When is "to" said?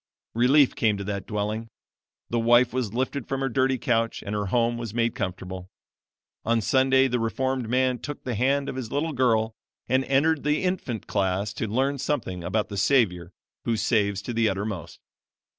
0.97-1.03, 11.53-11.67, 14.23-14.33